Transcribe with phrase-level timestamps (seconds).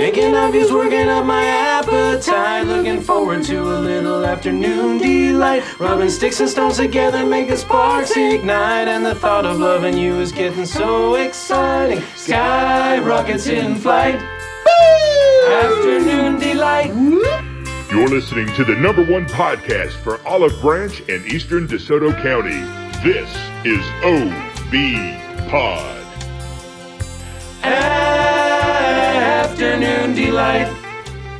[0.00, 2.66] Thinking of you's working up my appetite.
[2.66, 5.62] Looking forward to a little afternoon delight.
[5.78, 8.88] Rubbing sticks and stones together, making sparks ignite.
[8.88, 12.02] And the thought of loving you is getting so exciting.
[12.16, 14.14] Sky rockets in flight.
[15.50, 16.94] Afternoon delight.
[17.90, 22.58] You're listening to the number one podcast for Olive Branch and Eastern DeSoto County.
[23.04, 23.28] This
[23.66, 26.00] is OB Pod.
[29.82, 30.79] Afternoon delight.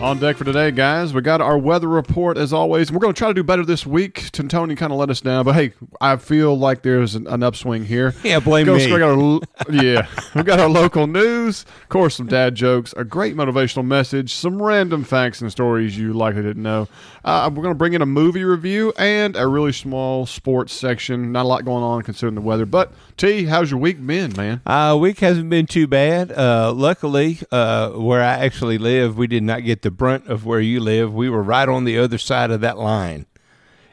[0.01, 2.91] On deck for today, guys, we got our weather report as always.
[2.91, 4.31] We're going to try to do better this week.
[4.33, 7.85] Tony kind of let us down, but hey, I feel like there's an, an upswing
[7.85, 8.15] here.
[8.25, 8.91] Yeah, blame Go- me.
[8.91, 13.05] We got our, yeah, we got our local news, of course, some dad jokes, a
[13.05, 16.89] great motivational message, some random facts and stories you likely didn't know.
[17.23, 21.31] Uh, we're going to bring in a movie review and a really small sports section.
[21.33, 22.65] Not a lot going on considering the weather.
[22.65, 24.63] But T, how's your week been, man?
[24.65, 26.33] Uh, week hasn't been too bad.
[26.33, 30.61] Uh, luckily, uh, where I actually live, we did not get the brunt of where
[30.61, 31.13] you live.
[31.13, 33.27] We were right on the other side of that line,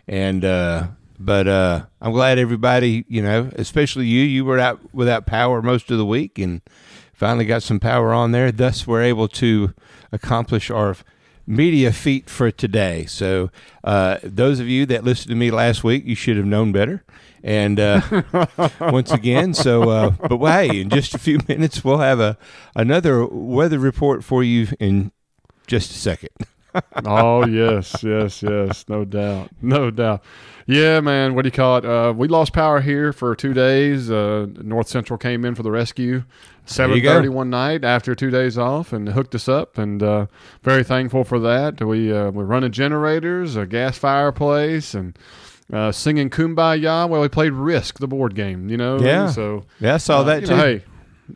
[0.08, 0.88] and uh,
[1.20, 5.90] but uh, I'm glad everybody, you know, especially you, you were out without power most
[5.92, 6.62] of the week, and
[7.14, 8.52] finally got some power on there.
[8.52, 9.74] Thus, we're able to
[10.12, 10.96] accomplish our
[11.48, 13.06] media feat for today.
[13.06, 13.50] So,
[13.84, 17.04] uh, those of you that listened to me last week, you should have known better.
[17.44, 18.02] And uh,
[18.80, 22.38] once again, so uh, but hey, in just a few minutes, we'll have a
[22.76, 25.12] another weather report for you in
[25.68, 26.30] just a second.
[27.06, 30.24] oh yes, yes, yes, no doubt, no doubt.
[30.66, 31.34] Yeah, man.
[31.34, 31.86] What do you call it?
[31.86, 34.12] Uh, we lost power here for two days.
[34.12, 36.24] Uh, North Central came in for the rescue.
[36.66, 40.26] Seven thirty one night after two days off and hooked us up, and uh,
[40.64, 41.82] very thankful for that.
[41.82, 45.18] We uh, we're running generators, a gas fireplace, and
[45.72, 48.70] uh, singing "Kumbaya" while we played Risk, the board game.
[48.70, 49.32] You know, Yeah.
[49.32, 50.52] So Yeah, I saw uh, that too.
[50.52, 50.84] know, hey,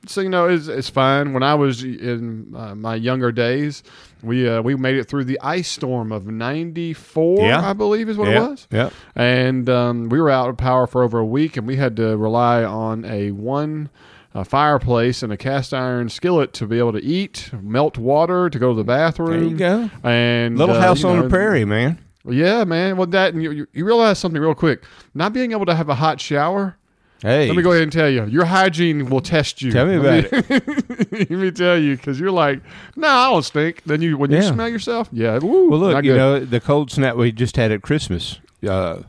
[0.08, 1.34] so you know, it's, it's fine.
[1.34, 3.84] When I was in uh, my younger days,
[4.24, 7.70] we uh, we made it through the ice storm of '94, Yeah.
[7.70, 8.68] I believe is what yeah, it was.
[8.72, 8.90] yeah.
[9.16, 12.18] And um, we were out of power for over a week, and we had to
[12.18, 13.90] rely on a one.
[14.34, 18.58] uh fireplace and a cast iron skillet to be able to eat, melt water, to
[18.60, 19.30] go to the bathroom.
[19.32, 19.90] There you go.
[20.08, 21.98] And Little uh, house on know, the prairie, man.
[22.24, 22.96] Yeah, man.
[22.98, 24.84] Well, that and you, you realize something real quick.
[25.14, 26.78] Not being able to have a hot shower.
[27.22, 29.72] Hey, Let me go ahead and tell you, your hygiene will test you.
[29.72, 31.12] Tell me Let about it.
[31.12, 32.62] Let me tell you, because you're like,
[32.96, 33.84] no, I don't stink.
[33.84, 35.38] Then you, when you smell yourself, yeah.
[35.38, 36.18] Woo, Well, look, you good.
[36.18, 38.40] know, the cold snap we just had at Christmas.
[38.68, 39.04] Uh,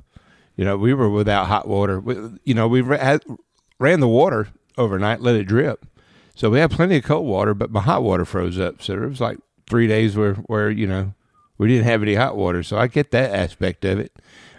[0.56, 2.00] you know, we were without hot water.
[2.00, 3.22] We, you know, we had,
[3.78, 5.86] ran the water overnight, let it drip.
[6.34, 8.82] So we had plenty of cold water, but my hot water froze up.
[8.82, 11.14] So it was like three days where, where you know,
[11.56, 12.62] we didn't have any hot water.
[12.62, 14.12] So I get that aspect of it.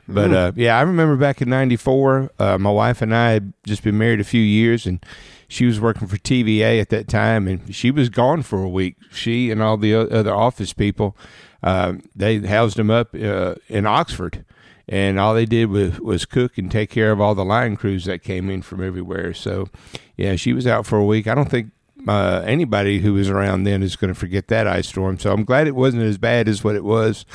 [0.07, 0.35] But Hmm.
[0.35, 3.97] uh, yeah, I remember back in '94, uh, my wife and I had just been
[3.97, 5.03] married a few years, and
[5.47, 8.95] she was working for TVA at that time, and she was gone for a week.
[9.11, 11.15] She and all the other office people,
[11.61, 14.43] um, they housed them up uh, in Oxford,
[14.89, 18.03] and all they did was was cook and take care of all the line crews
[18.05, 19.33] that came in from everywhere.
[19.33, 19.69] So,
[20.17, 21.27] yeah, she was out for a week.
[21.27, 21.67] I don't think
[22.07, 25.19] uh, anybody who was around then is going to forget that ice storm.
[25.19, 27.25] So I'm glad it wasn't as bad as what it was.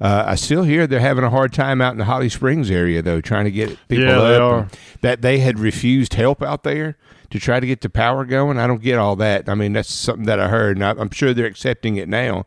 [0.00, 3.02] Uh, I still hear they're having a hard time out in the Holly Springs area
[3.02, 4.28] though, trying to get people Yeah, up.
[4.28, 4.68] they are.
[5.00, 6.96] That they had refused help out there
[7.30, 8.58] to try to get the power going.
[8.58, 9.48] I don't get all that.
[9.48, 12.46] I mean, that's something that I heard, and I, I'm sure they're accepting it now.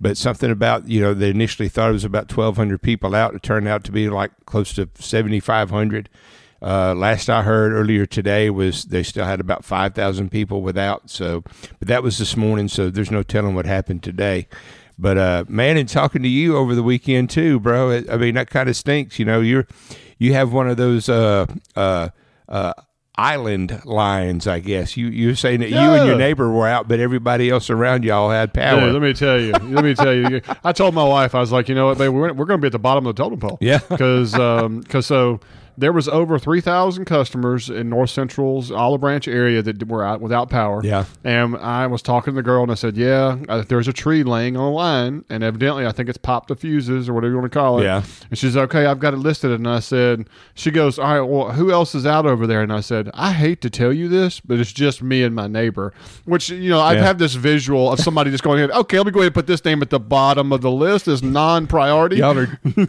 [0.00, 3.34] But something about you know they initially thought it was about 1,200 people out.
[3.34, 6.08] It turned out to be like close to 7,500.
[6.62, 11.10] Uh, last I heard earlier today was they still had about 5,000 people without.
[11.10, 11.42] So,
[11.78, 12.68] but that was this morning.
[12.68, 14.46] So there's no telling what happened today.
[14.98, 17.90] But uh, man, and talking to you over the weekend too, bro.
[17.90, 19.18] it- I mean, that kind of stinks.
[19.18, 19.66] You know, you're
[20.18, 22.10] you have one of those uh, uh,
[22.48, 22.74] uh,
[23.16, 24.96] island lines, I guess.
[24.96, 28.30] You you're saying that you and your neighbor were out, but everybody else around y'all
[28.30, 28.80] had power.
[28.80, 29.52] Dude, let me tell you.
[29.52, 30.40] Let me tell you.
[30.62, 32.62] I told my wife, I was like, you know what, babe, we're, we're going to
[32.62, 33.58] be at the bottom of the totem pole.
[33.60, 33.80] Yeah.
[33.88, 35.40] Because, um, cause so
[35.78, 40.50] there was over 3,000 customers in North Central's Olive Branch area that were out without
[40.50, 40.80] power.
[40.84, 41.04] Yeah.
[41.24, 44.22] And I was talking to the girl and I said, yeah, uh, there's a tree
[44.22, 47.38] laying on a line and evidently I think it's popped the fuses or whatever you
[47.40, 47.84] want to call it.
[47.84, 48.02] Yeah.
[48.30, 49.50] And she's okay, I've got it listed.
[49.50, 52.62] And I said, she goes, all right, well, who else is out over there?
[52.62, 55.46] And I said, I hate to tell you this, but it's just me and my
[55.46, 55.92] neighbor,
[56.24, 57.02] which, you know, I Yeah.
[57.04, 59.64] have this visual of somebody just going, okay, let me go ahead and put this
[59.64, 62.16] name at the bottom of the list as non priority.
[62.16, 62.46] Y'all are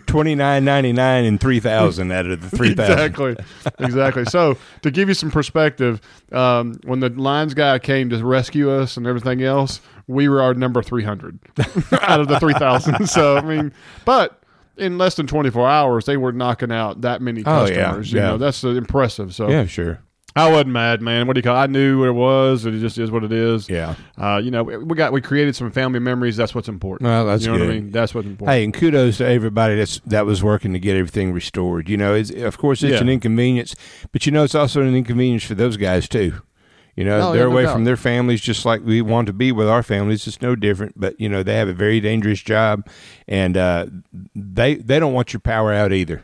[0.08, 2.73] twenty nine ninety nine and three thousand out of the three.
[2.74, 3.36] Exactly,
[3.80, 4.26] exactly.
[4.26, 8.98] So to give you some perspective, um, when the lines guy came to rescue us
[8.98, 11.40] and everything else, we were our number three hundred
[12.02, 13.08] out of the three thousand.
[13.14, 13.74] So I mean,
[14.06, 14.40] but.
[14.76, 18.12] In less than 24 hours, they were knocking out that many Oh, yeah, customers.
[18.12, 18.26] You yeah.
[18.30, 19.36] know, that's uh, impressive.
[19.36, 20.00] So Yeah, sure.
[20.36, 21.28] I wasn't mad, man.
[21.28, 21.56] What do you call?
[21.56, 21.60] It?
[21.60, 23.70] I knew what it was, it just is what it is.
[23.70, 23.96] Yeah.
[24.18, 26.36] Uh, you know, we got we created some family memories.
[26.38, 27.08] That's what's important.
[27.08, 27.92] Well, that's you know what I mean.
[27.92, 28.56] That's what's important.
[28.56, 31.88] Hey, and kudos to everybody that's that was working to get everything restored.
[31.88, 33.02] You know, it's, of course it's Yeah.
[33.02, 33.76] an inconvenience,
[34.12, 36.42] but you know it's also an inconvenience for those guys too.
[36.96, 37.74] You know, Oh, they're yeah, no away doubt.
[37.74, 40.28] from their families just like we want to be with our families.
[40.28, 42.88] It's no different, but you know they have a very dangerous job,
[43.28, 43.86] and uh,
[44.36, 46.24] they they don't want your power out either.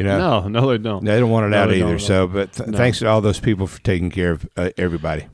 [0.00, 1.04] You know, no, no, they don't.
[1.04, 1.98] they don't want it No, out don't either.
[1.98, 2.78] So, but th- No.
[2.78, 5.26] thanks to all those people for taking care of uh, everybody.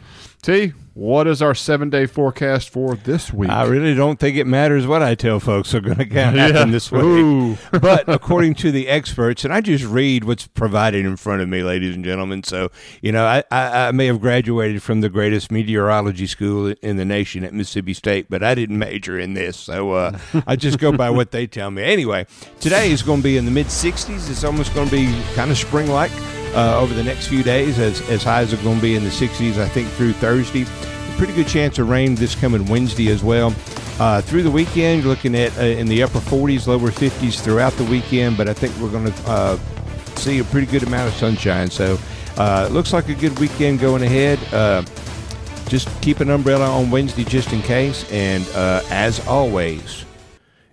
[0.45, 3.49] T, what is our seven-day forecast for this week?
[3.49, 6.93] I really don't think it matters what I tell folks are going to happen this
[6.93, 7.03] week.
[7.03, 7.57] Ooh.
[7.73, 11.63] but according to the experts, and I just read what's provided in front of me,
[11.63, 12.43] ladies and gentlemen.
[12.43, 12.71] So,
[13.01, 17.07] you know, I, I, I may have graduated from the greatest meteorology school in the
[17.07, 19.57] nation at Mississippi State, but I didn't major in this.
[19.57, 21.83] So uh, I just go by what they tell me.
[21.85, 22.27] Anyway,
[22.61, 24.29] today is going to be in the mid 60s.
[24.29, 26.13] It's almost going to be kind of spring like.
[26.55, 29.11] Uh, over the next few days, as, as highs are going to be in the
[29.11, 30.65] 60s, I think, through Thursday.
[31.17, 33.53] Pretty good chance of rain this coming Wednesday as well.
[33.99, 37.73] Uh, through the weekend, you're looking at uh, in the upper 40s, lower 50s throughout
[37.75, 39.57] the weekend, but I think we're going to uh,
[40.17, 41.71] see a pretty good amount of sunshine.
[41.71, 41.99] So
[42.37, 44.39] uh, it looks like a good weekend going ahead.
[44.53, 44.83] Uh,
[45.69, 48.11] just keep an umbrella on Wednesday just in case.
[48.11, 50.05] And uh, as always,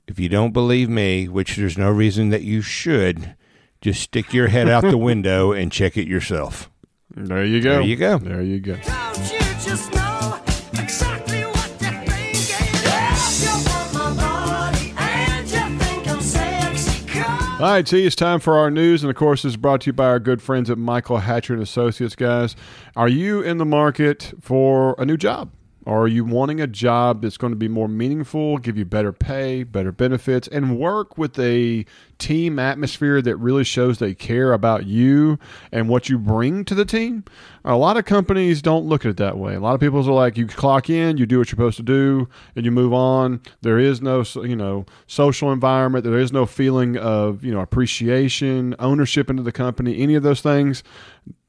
[0.08, 3.36] if you don't believe me, which there's no reason that you should,
[3.82, 6.70] just stick your head out the window and check it yourself.
[7.16, 7.74] There you go.
[7.74, 8.18] There you go.
[8.20, 8.76] There you go.
[8.76, 10.40] Don't you just know
[10.74, 12.68] exactly what they're thinking?
[12.86, 17.20] If you want my body and you think I'm sexy,
[17.56, 19.94] All right, T, it's time for our news, and of course, it's brought to you
[19.94, 22.16] by our good friends at Michael Hatcher and Associates.
[22.16, 22.56] Guys,
[22.96, 25.52] are you in the market for a new job?
[25.86, 29.64] Are you wanting a job that's going to be more meaningful, give you better pay,
[29.64, 31.86] better benefits, and work with a
[32.20, 35.40] team atmosphere that really shows they care about you
[35.72, 37.24] and what you bring to the team?
[37.66, 39.56] A lot of companies don't look at it that way.
[39.56, 41.84] A lot of people are like, you clock in, you do what you're supposed to
[41.84, 43.42] do, and you move on.
[43.62, 46.04] There is no, you know, social environment.
[46.04, 50.42] There is no feeling of, you know, appreciation, ownership into the company, any of those
[50.42, 50.84] things.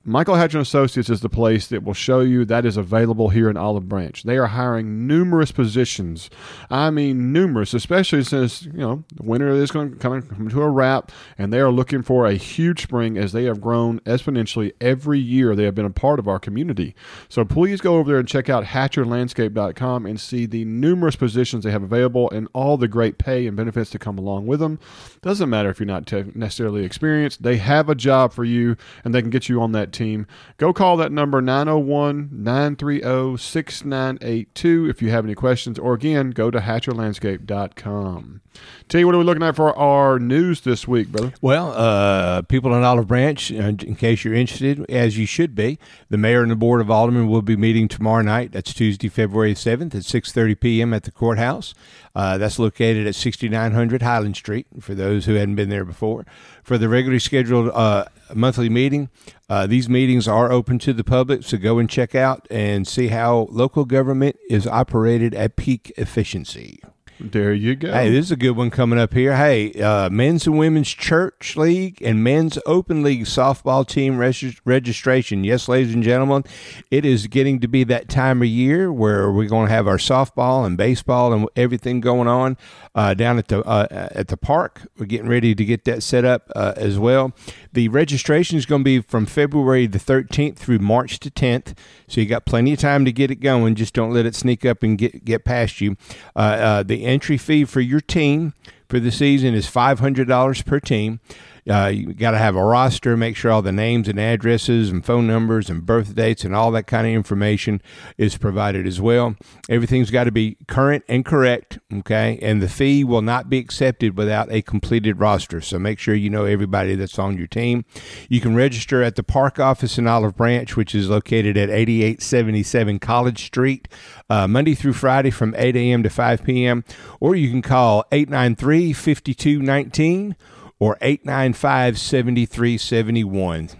[0.04, 3.48] Michael Hatcher and Associates is the place that will show you that is available here
[3.48, 4.20] in Olive Branch.
[4.24, 6.28] They are hiring numerous positions.
[6.68, 11.12] I mean, numerous, especially since, you know, winter is going to come to a wrap,
[11.38, 15.54] and they are looking for a huge spring as they have grown exponentially every year
[15.54, 16.96] they have been a part of our community.
[17.28, 21.70] So please go over there and check out hatcherlandscape.com and see the numerous positions they
[21.70, 24.80] have available and all the great pay and benefits that come along with them.
[25.20, 29.14] Doesn't matter if you're not te- necessarily experienced, they have a job for you and
[29.14, 30.26] they can get you on that team.
[30.56, 36.50] Go call that number 901 930 6982 if you have any questions, or again, go
[36.50, 38.40] to hatcherlandscape.com.
[38.88, 41.32] T, what are we looking at for our news this week, brother?
[41.40, 45.78] Well, uh, people in Olive Branch, uh, in case you're interested, as you should be,
[46.10, 48.52] the mayor and the board of aldermen will be meeting tomorrow night.
[48.52, 50.92] That's Tuesday, February 7th at 6:30 p.m.
[50.92, 51.74] at the courthouse.
[52.14, 56.26] Uh, that's located at 6900 Highland Street for those who hadn't been there before.
[56.62, 58.04] For the regularly scheduled uh,
[58.34, 59.10] monthly meeting,
[59.48, 63.08] uh, these meetings are open to the public, so go and check out and see
[63.08, 66.80] how local government is operated at peak efficiency.
[67.22, 67.92] There you go.
[67.92, 69.36] Hey, this is a good one coming up here.
[69.36, 75.44] Hey, uh, men's and women's church league and men's open league softball team regis- registration.
[75.44, 76.42] Yes, ladies and gentlemen,
[76.90, 79.98] it is getting to be that time of year where we're going to have our
[79.98, 82.56] softball and baseball and everything going on
[82.96, 84.82] uh, down at the uh, at the park.
[84.98, 87.32] We're getting ready to get that set up uh, as well.
[87.72, 91.76] The registration is going to be from February the 13th through March the 10th,
[92.08, 93.76] so you got plenty of time to get it going.
[93.76, 95.96] Just don't let it sneak up and get get past you.
[96.34, 98.54] Uh, uh, the entry fee for your team
[98.88, 101.20] for the season is five hundred dollars per team.
[101.68, 105.04] Uh, you got to have a roster, make sure all the names and addresses and
[105.04, 107.80] phone numbers and birth dates and all that kind of information
[108.18, 109.36] is provided as well.
[109.68, 112.38] Everything's got to be current and correct, okay?
[112.42, 115.60] And the fee will not be accepted without a completed roster.
[115.60, 117.84] So make sure you know everybody that's on your team.
[118.28, 122.98] You can register at the park office in Olive Branch, which is located at 8877
[122.98, 123.86] College Street,
[124.28, 126.02] uh, Monday through Friday from 8 a.m.
[126.02, 126.84] to 5 p.m.
[127.20, 130.34] Or you can call 893 5219
[130.82, 133.70] or 895 7371.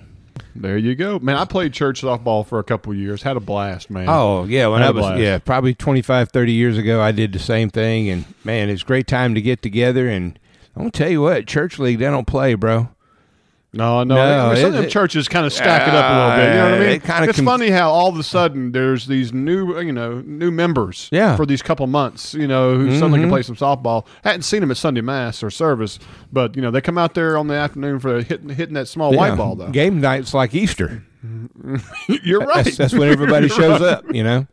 [0.54, 1.34] There you go, man.
[1.34, 3.22] I played church softball for a couple of years.
[3.22, 4.06] Had a blast, man.
[4.08, 4.68] Oh, yeah.
[4.68, 5.20] When I was, blast.
[5.20, 8.08] yeah, probably 25, 30 years ago, I did the same thing.
[8.08, 10.08] And man, it's a great time to get together.
[10.08, 10.38] And
[10.76, 12.90] I'm going to tell you what, Church League, they don't play, bro.
[13.74, 14.14] No, no.
[14.14, 16.48] No, some it- of them it- churches kind of stack it up a little bit.
[16.52, 16.88] You know what I Uh, mean?
[16.90, 20.22] it kinda it's com- funny how all of a sudden there's these new, you know,
[20.26, 21.08] new members.
[21.10, 21.28] Yeah.
[21.28, 21.36] Mm-hmm.
[21.38, 24.04] For these couple months, you know, who suddenly can play some softball.
[24.24, 25.98] hadn't seen them at Sunday mass or service,
[26.30, 29.12] but you know they come out there on the afternoon for hitting hitting that small
[29.14, 29.68] white ball though.
[29.70, 31.04] Game night's like Easter.
[32.24, 32.64] You're right.
[32.64, 33.90] That's, that's when everybody shows right.
[33.90, 34.46] up, you know.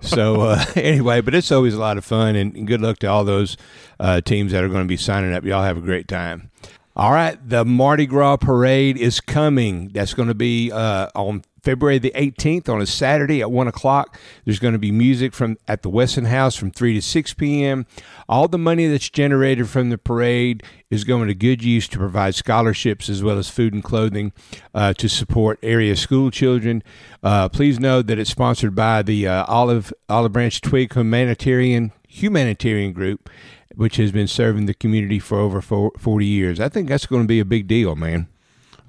[0.00, 3.08] So uh, anyway, but it's always a lot of fun, and, and good luck to
[3.08, 3.56] all those
[4.00, 5.44] uh, teams that are going to be signing up.
[5.44, 6.50] Y'all have a great time.
[6.98, 9.90] All right, the Mardi Gras parade is coming.
[9.90, 14.18] That's going to be uh, on February the 18th on a Saturday at one o'clock.
[14.44, 17.86] There's going to be music from at the Wesson House from three to six p.m.
[18.28, 22.34] All the money that's generated from the parade is going to good use to provide
[22.34, 24.32] scholarships as well as food and clothing
[24.74, 26.82] uh, to support area school children.
[27.22, 32.92] Uh, please know that it's sponsored by the uh, Olive Olive Branch Twig Humanitarian Humanitarian
[32.92, 33.30] Group,
[33.78, 36.58] which has been serving the community for over four, 40 years.
[36.58, 38.26] I think that's going to be a big deal, man.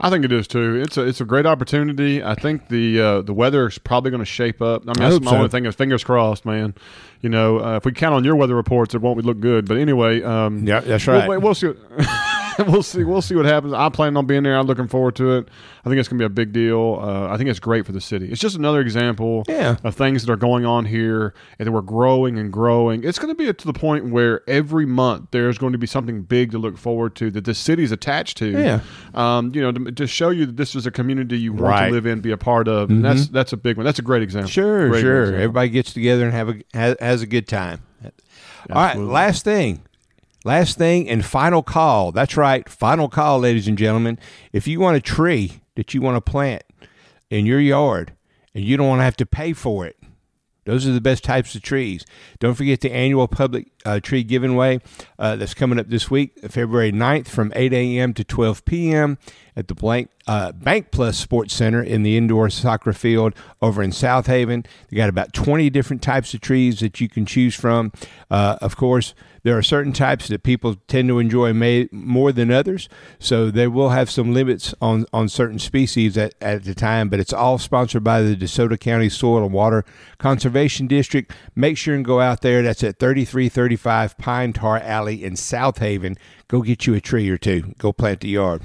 [0.01, 0.75] I think it is too.
[0.81, 2.23] It's a it's a great opportunity.
[2.23, 4.81] I think the uh, the weather is probably going to shape up.
[4.87, 5.37] I mean, I that's my so.
[5.37, 6.73] only thing is fingers crossed, man.
[7.21, 9.67] You know, uh, if we count on your weather reports, it won't look good.
[9.67, 11.37] But anyway, um, Yeah, that's we'll- right.
[11.41, 11.73] We'll, see.
[12.67, 13.03] We'll see.
[13.03, 13.73] We'll see what happens.
[13.73, 14.57] I'm planning on being there.
[14.57, 15.47] I'm looking forward to it.
[15.85, 16.99] I think it's going to be a big deal.
[17.01, 18.29] Uh, I think it's great for the city.
[18.31, 19.77] It's just another example Yeah.
[19.83, 23.03] of things that are going on here, and that we're growing and growing.
[23.03, 26.23] It's going to be to the point where every month there's going to be something
[26.23, 28.49] big to look forward to that the city's attached to.
[28.51, 28.81] Yeah.
[29.13, 31.79] Um, you know, to, to show you that this is a community you want Right.
[31.83, 31.87] Mm-hmm.
[31.89, 32.89] to live in, be a part of.
[32.89, 33.85] And that's that's a big one.
[33.85, 34.49] That's a great example.
[34.49, 35.21] Sure, Great sure.
[35.21, 35.43] example.
[35.43, 37.81] Everybody gets together and have a has, has a good time.
[38.69, 39.81] All right, last thing.
[40.49, 42.11] Last thing and final call.
[42.11, 44.17] That's right, final call, ladies and gentlemen.
[44.51, 46.63] If you want a tree that you want to plant
[47.29, 48.13] in your yard
[48.55, 49.95] and you don't want to have to pay for it,
[50.65, 52.03] those are the best types of trees.
[52.39, 54.79] Don't forget the annual public uh, tree giveaway
[55.19, 58.15] uh, that's coming up this week, February 9th from 8 a.m.
[58.15, 59.19] to 12 p.m.
[59.55, 63.91] at the Blank, uh, Bank Plus Sports Center in the indoor soccer field over in
[63.91, 64.65] Southaven.
[64.89, 67.91] They got about 20 different types of trees that you can choose from.
[68.31, 72.51] Uh, of course, there are certain types that people tend to enjoy may, more than
[72.51, 77.09] others, so they will have some limits on, on certain species at, at the time,
[77.09, 79.85] but it's all sponsored by the DeSoto County Soil and Water
[80.17, 81.31] Conservation District.
[81.55, 82.61] Make sure and go out there.
[82.61, 86.17] That's at 3335 Pine Tar Alley in Southaven.
[86.47, 87.73] Go get you a tree or two.
[87.77, 88.63] Go plant the yard.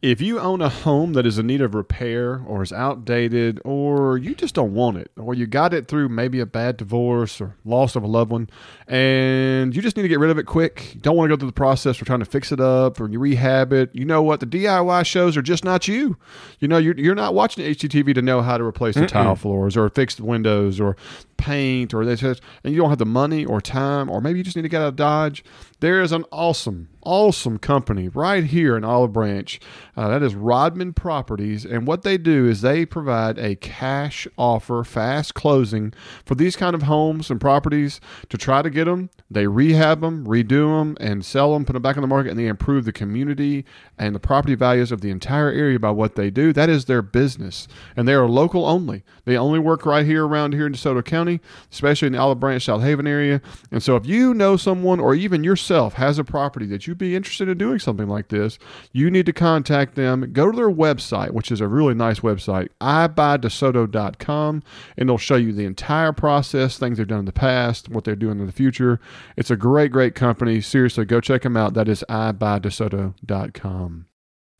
[0.00, 4.16] If you own a home that is in need of repair or is outdated or
[4.16, 7.56] you just don't want it or you got it through maybe a bad divorce or
[7.64, 8.48] loss of a loved one
[8.86, 11.48] and you just need to get rid of it quick, don't want to go through
[11.48, 14.38] the process for trying to fix it up or you rehab it, you know what?
[14.38, 16.16] The DIY shows are just not you.
[16.60, 19.76] You know, you're, you're not watching HGTV to know how to replace the tile floors
[19.76, 20.96] or fix the windows or
[21.38, 24.56] paint or this, and you don't have the money or time or maybe you just
[24.56, 25.42] need to get out of Dodge.
[25.80, 29.60] There is an awesome, awesome company right here in Olive Branch.
[29.96, 31.64] Uh, that is Rodman Properties.
[31.64, 36.74] And what they do is they provide a cash offer, fast closing for these kind
[36.74, 39.10] of homes and properties to try to get them.
[39.30, 42.38] They rehab them, redo them, and sell them, put them back on the market, and
[42.38, 43.64] they improve the community
[43.98, 46.52] and the property values of the entire area by what they do.
[46.52, 47.68] That is their business.
[47.96, 49.04] And they are local only.
[49.24, 51.40] They only work right here around here in DeSoto County.
[51.72, 53.40] Especially in the Olive Branch, Southaven area.
[53.70, 57.16] And so, if you know someone or even yourself has a property that you'd be
[57.16, 58.58] interested in doing something like this,
[58.92, 60.32] you need to contact them.
[60.32, 64.62] Go to their website, which is a really nice website, ibuydesoto.com,
[64.96, 68.16] and they'll show you the entire process, things they've done in the past, what they're
[68.16, 69.00] doing in the future.
[69.36, 70.60] It's a great, great company.
[70.60, 71.74] Seriously, go check them out.
[71.74, 73.87] That is ibuydesoto.com.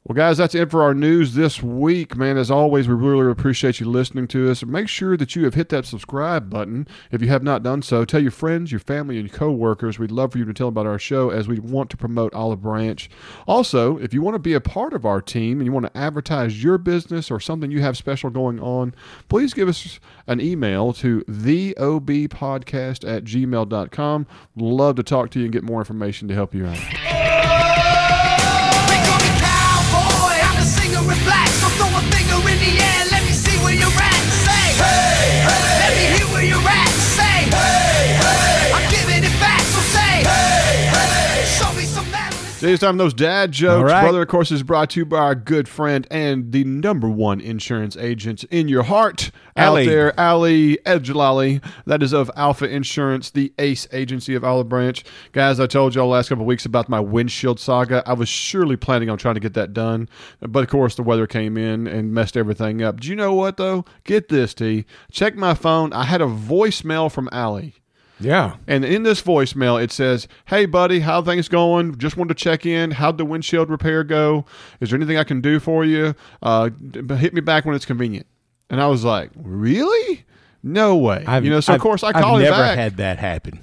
[0.08, 2.38] Well, guys, that's it for our news this week, man.
[2.38, 4.64] As always, we really appreciate you listening to us.
[4.64, 8.06] Make sure that you have hit that subscribe button if you have not done so.
[8.06, 9.98] Tell your friends, your family, and coworkers.
[9.98, 12.62] We'd love for you to tell about our show as we want to promote Olive
[12.62, 13.10] Branch.
[13.46, 15.94] Also, if you want to be a part of our team and you want to
[15.94, 18.94] advertise your business or something you have special going on,
[19.28, 24.26] please give us an email to theobpodcast at gmail.com.
[24.56, 27.17] Love to talk to you and get more information to help you out.
[30.98, 31.47] I'm a
[42.58, 43.88] Today's time, those dad jokes.
[43.88, 44.02] Right.
[44.02, 47.40] Brother, of course, is brought to you by our good friend and the number one
[47.40, 49.82] insurance agent in your heart Ali.
[49.82, 51.64] out there, Ali Edjalali.
[51.86, 55.04] That is of Alpha Insurance, the ace agency of Olive Branch.
[55.30, 58.02] Guys, I told y'all last couple weeks about my windshield saga.
[58.04, 60.08] I was surely planning on trying to get that done,
[60.40, 62.98] but of course, the weather came in and messed everything up.
[62.98, 63.84] Do you know what, though?
[64.02, 64.84] Get this, T.
[65.12, 65.92] Check my phone.
[65.92, 67.76] I had a voicemail from Ali.
[68.20, 68.56] Yeah.
[68.66, 71.96] And in this voicemail, it says, Hey, buddy, how things going?
[71.98, 72.90] Just wanted to check in.
[72.92, 74.44] How'd the windshield repair go?
[74.80, 76.14] Is there anything I can do for you?
[76.42, 76.70] Uh,
[77.16, 78.26] hit me back when it's convenient.
[78.70, 80.24] And I was like, Really?
[80.62, 81.24] No way.
[81.42, 82.76] you know, so of I've- course I I've called him never back.
[82.76, 83.60] had that happen.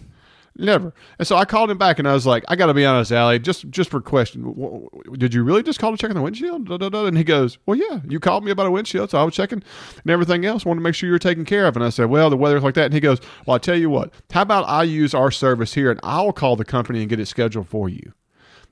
[0.57, 0.93] Never.
[1.19, 3.11] And so I called him back and I was like, I got to be honest,
[3.11, 6.15] Ali, just just for question, w- w- did you really just call to check on
[6.15, 6.69] the windshield?
[6.69, 7.05] Da, da, da.
[7.05, 9.61] And he goes, Well, yeah, you called me about a windshield, so I was checking
[10.01, 10.65] and everything else.
[10.65, 11.75] Wanted to make sure you were taken care of.
[11.75, 12.85] And I said, Well, the weather's like that.
[12.85, 15.91] And he goes, Well, I tell you what, how about I use our service here
[15.91, 18.13] and I'll call the company and get it scheduled for you.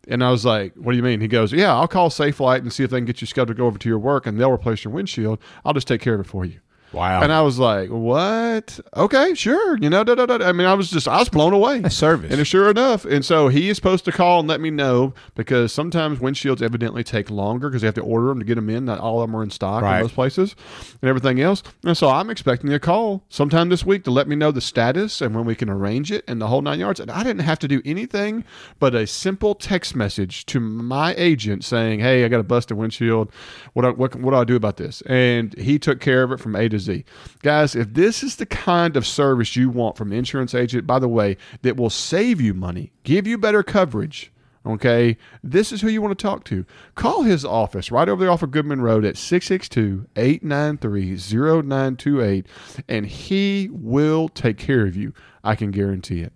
[0.08, 1.20] And I was like, What do you mean?
[1.20, 3.62] He goes, Yeah, I'll call Safelite and see if they can get you scheduled to
[3.62, 5.38] go over to your work and they'll replace your windshield.
[5.66, 6.62] I'll just take care of it for you.
[6.94, 7.22] Wow.
[7.24, 8.80] And I was like, "What?
[8.96, 10.48] Okay, sure." You know, da, da, da.
[10.48, 11.82] I mean, I was just, I was blown away.
[11.84, 12.32] A service.
[12.34, 15.72] And sure enough, and so he is supposed to call and let me know because
[15.74, 18.86] sometimes windshields evidently take longer because they have to order them to get them in.
[18.86, 19.98] Not all of them are in stock Right.
[19.98, 20.56] in those places
[21.02, 21.64] and everything else.
[21.84, 25.22] And so I'm expecting a call sometime this week to let me know the status
[25.22, 27.00] and when we can arrange it and the whole nine yards.
[27.00, 28.44] And I didn't have to do anything
[28.80, 33.32] but a simple text message to my agent saying, "Hey, I got a busted windshield.
[33.74, 36.40] What do- what what do I do about this?" And he took care of it
[36.40, 37.06] from A to Z.
[37.42, 41.00] Guys, if this is the kind of service you want from an insurance agent, by
[41.00, 44.32] the way, that will save you money, give you better coverage.
[44.66, 46.66] Okay, this is who you want to talk to.
[46.96, 52.46] Call his office right over there off of Goodman Road at 662 893 0928,
[52.88, 55.14] and he will take care of you.
[55.44, 56.32] I can guarantee it.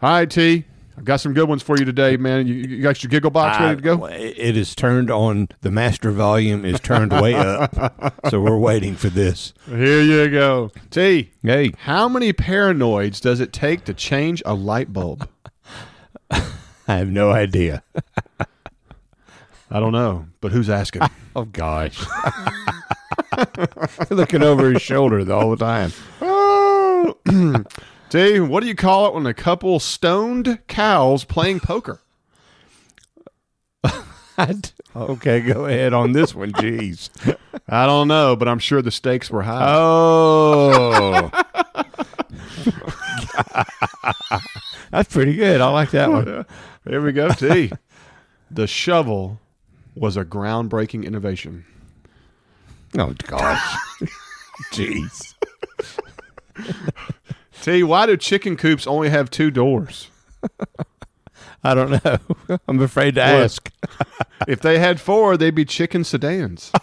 [0.00, 0.64] All right, T.
[0.98, 2.48] I've got some good ones for you today, man.
[2.48, 4.06] You, you got your giggle box ready to go?
[4.06, 5.48] It is turned on.
[5.60, 8.14] The master volume is turned way up.
[8.30, 9.54] So we're waiting for this.
[9.66, 10.72] Here you go.
[10.90, 11.30] T.
[11.42, 15.28] Hey, How many paranoids does it take to change a light bulb?
[16.32, 16.42] I
[16.88, 17.84] have no idea.
[19.70, 21.02] I don't know, but who's asking?
[21.36, 22.04] Oh gosh.
[24.10, 25.92] Looking over his shoulder the whole time.
[26.20, 27.14] oh.
[28.10, 32.00] T, what do you call it when a couple stoned cows playing poker?
[34.96, 36.52] okay, go ahead on this one.
[36.52, 37.10] Jeez.
[37.68, 39.62] I don't know, but I'm sure the stakes were high.
[39.66, 41.30] Oh.
[44.90, 45.60] That's pretty good.
[45.60, 46.46] I like that one.
[46.88, 47.70] Here we go, T.
[48.50, 49.38] the shovel
[49.94, 51.66] was a groundbreaking innovation.
[52.96, 53.76] Oh gosh.
[54.72, 55.34] Jeez.
[57.62, 60.10] T, why do chicken coops only have two doors?
[61.64, 62.58] I don't know.
[62.68, 63.70] I'm afraid to ask.
[64.46, 66.70] If they had four, they'd be chicken sedans.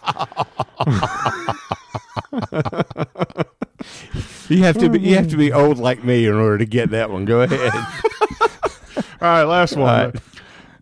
[4.49, 6.91] You have to be you have to be old like me in order to get
[6.91, 7.25] that one.
[7.25, 7.71] Go ahead.
[7.73, 9.89] All right, last one.
[9.89, 10.15] All right.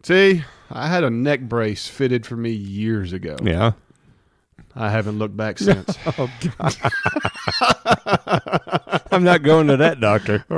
[0.01, 3.38] T, I had a neck brace fitted for me years ago.
[3.41, 3.73] Yeah.
[4.75, 5.97] I haven't looked back oh, since.
[9.13, 10.43] I'm not going to that doctor.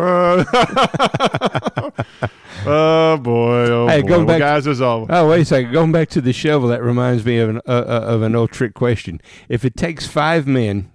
[2.65, 3.67] oh boy!
[3.69, 4.07] Oh Hey, boy!
[4.07, 5.09] going Well, back- guys, as always.
[5.11, 5.71] Oh, wait a second.
[5.71, 8.51] Going back to the shovel, that reminds me of an uh, uh, of an old
[8.51, 9.21] trick question.
[9.49, 10.91] If it takes five men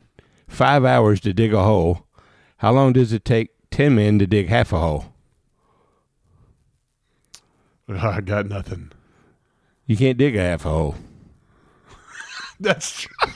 [0.48, 2.06] five hours to dig a hole,
[2.58, 5.06] how long does it take ten men to dig half a hole?
[7.88, 8.92] I got nothing.
[9.86, 10.94] You can't dig a half a hole.
[12.60, 13.32] That's true.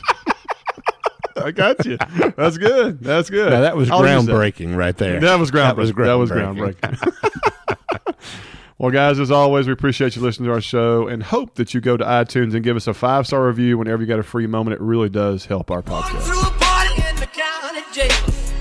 [1.37, 1.97] I got you.
[2.37, 3.01] That's good.
[3.01, 3.51] That's good.
[3.51, 4.33] Now, that was I'll use that.
[4.33, 5.21] groundbreaking right there.
[5.21, 5.97] That was groundbreaking.
[5.97, 6.81] That was That was groundbreaking.
[6.81, 8.15] groundbreaking.
[8.79, 11.81] well, guys, as always, we appreciate you listening to our show and hope that you
[11.81, 14.47] go to iTunes and give us a five star review whenever you got a free
[14.47, 14.75] moment.
[14.75, 16.23] It really does help our podcast.
[16.23, 18.09] through a party in the county jail.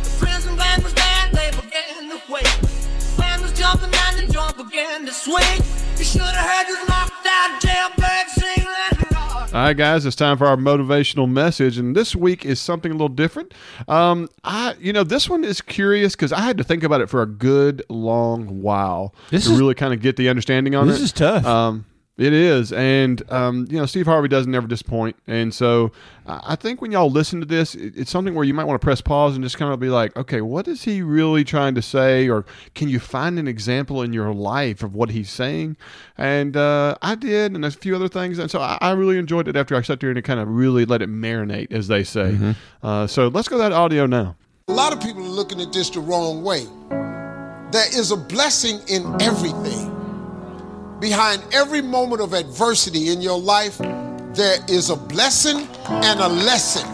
[0.03, 2.59] The prison band was there, they began to wait.
[3.17, 5.61] Band was jumping and the joint began to swing.
[5.97, 6.87] You should have heard this
[9.53, 12.95] All right, guys, it's time for our motivational message, and this week is something a
[12.95, 13.53] little different.
[13.87, 17.09] Um, I, you know, this one is curious because I had to think about it
[17.09, 20.89] for a good long while This to is- really kind of get the understanding on
[20.89, 20.93] it.
[20.93, 21.45] This is tough.
[21.45, 25.91] Um, it is, and um, you know, Steve Harvey doesn't ever disappoint, and so
[26.27, 28.85] I I think when y'all listen to this, it's something where you might want to
[28.85, 31.81] press pause and just kind of be like, okay, what is he really trying to
[31.81, 32.45] say, or
[32.75, 35.75] can you find an example in your life of what he's saying?
[36.15, 39.47] And uh, I did, and a few other things, and so I, I really enjoyed
[39.47, 42.53] it after I sat there and kind of really let it marinate, as they say.
[42.83, 44.35] Uh, so let's go to that audio now.
[44.67, 46.65] A lot of people are looking at this the wrong way.
[47.71, 50.02] There is a blessing in everything.
[51.03, 56.87] Behind every moment of adversity in your life, there is a blessing and a lesson.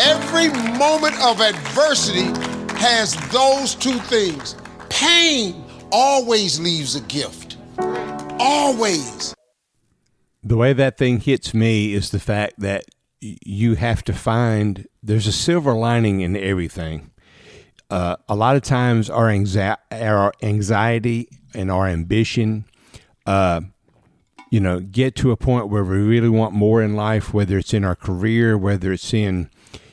[0.00, 2.32] Every moment of adversity
[2.78, 4.56] has those two things.
[4.88, 7.58] Pain always leaves a gift.
[8.38, 9.34] Always.
[10.42, 12.86] the way that thing hits me is the fact that
[13.20, 17.10] you have to find there's a silver lining in everything.
[17.90, 22.64] Uh, a lot of times, our, anxi- our anxiety and our ambition,
[23.30, 23.60] uh,
[24.50, 27.72] you know, get to a point where we really want more in life, whether it's
[27.72, 29.48] in our career, whether it's in,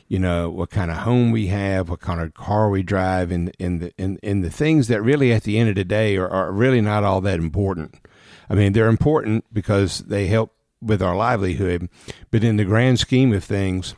[0.08, 3.54] you know, what kind of home we have, what kind of car we drive, and
[3.60, 6.28] in the in, in the things that really, at the end of the day, are,
[6.28, 7.94] are really not all that important.
[8.50, 11.88] I mean, they're important because they help with our livelihood,
[12.32, 13.94] but in the grand scheme of things,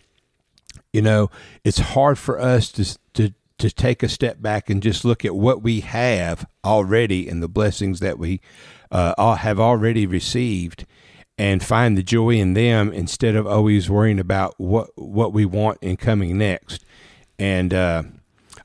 [0.92, 1.30] you know,
[1.64, 5.34] it's hard for us to to to take a step back and just look at
[5.34, 8.42] what we have already and the blessings that we
[8.90, 10.86] uh, have already received,
[11.38, 15.78] and find the joy in them instead of always worrying about what what we want
[15.82, 16.84] and coming next.
[17.38, 18.02] And uh,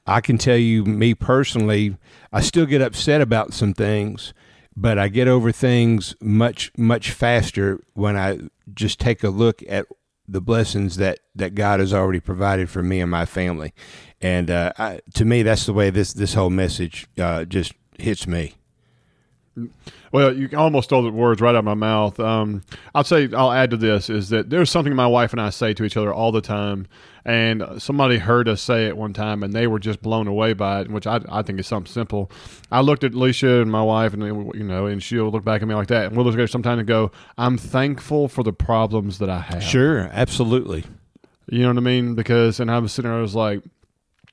[0.05, 1.97] I can tell you, me personally,
[2.33, 4.33] I still get upset about some things,
[4.75, 8.39] but I get over things much much faster when I
[8.73, 9.85] just take a look at
[10.27, 13.73] the blessings that that God has already provided for me and my family.
[14.21, 18.27] And uh, I, to me, that's the way this this whole message uh, just hits
[18.27, 18.55] me.
[20.11, 22.19] Well, you almost stole the words right out of my mouth.
[22.19, 22.63] Um,
[22.93, 25.73] I'll say I'll add to this is that there's something my wife and I say
[25.73, 26.87] to each other all the time,
[27.25, 30.81] and somebody heard us say it one time, and they were just blown away by
[30.81, 32.29] it, which I, I think is something simple.
[32.71, 34.23] I looked at Alicia and my wife, and
[34.55, 36.47] you know, and she'll look back at me like that, and we'll look at her
[36.47, 40.83] sometime and go, "I'm thankful for the problems that I have." Sure, absolutely.
[41.47, 42.15] You know what I mean?
[42.15, 43.61] Because, and I was sitting there, I was like,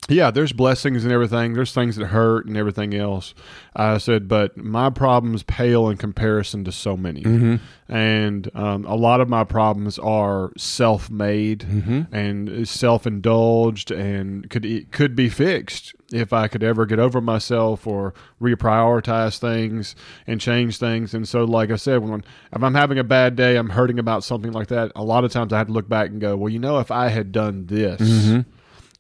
[0.09, 1.55] yeah, there's blessings and everything.
[1.55, 3.35] There's things that hurt and everything else.
[3.77, 7.23] I said, but my problems pale in comparison to so many.
[7.23, 7.57] Mm-hmm.
[7.89, 12.15] And um, a lot of my problems are self made mm-hmm.
[12.15, 17.87] and self indulged and could, could be fixed if I could ever get over myself
[17.87, 19.95] or reprioritize things
[20.27, 21.15] and change things.
[21.15, 24.25] And so, like I said, when if I'm having a bad day, I'm hurting about
[24.25, 24.91] something like that.
[24.97, 26.91] A lot of times I have to look back and go, well, you know, if
[26.91, 28.41] I had done this, mm-hmm.